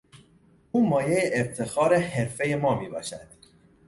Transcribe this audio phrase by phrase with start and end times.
[0.71, 3.27] او مایهی افتخار حرفهی ما میباشد.